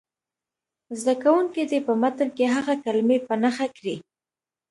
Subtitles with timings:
[0.99, 3.95] زده کوونکي دې په متن کې هغه کلمې په نښه کړي.